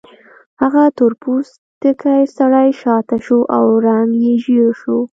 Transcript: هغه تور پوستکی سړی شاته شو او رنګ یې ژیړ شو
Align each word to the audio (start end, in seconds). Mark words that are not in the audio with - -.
هغه 0.61 0.83
تور 0.97 1.13
پوستکی 1.21 2.21
سړی 2.37 2.69
شاته 2.81 3.17
شو 3.25 3.39
او 3.57 3.65
رنګ 3.87 4.09
یې 4.23 4.33
ژیړ 4.43 4.69
شو 4.81 4.97